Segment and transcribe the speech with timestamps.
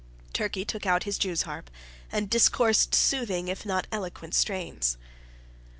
[0.33, 1.69] Turkey took out his Jews' harp,
[2.11, 4.97] and discoursed soothing if not eloquent strains.